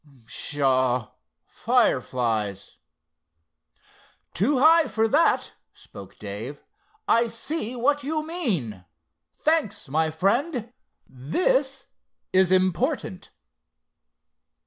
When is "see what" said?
7.27-8.03